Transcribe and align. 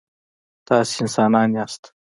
تاسي 0.67 0.95
انسانان 1.03 1.49
یاست. 1.59 1.83